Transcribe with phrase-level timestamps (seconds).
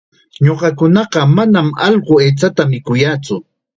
[0.45, 3.35] Ñuqakunaqa manam allqu aychata mikuyaatsu.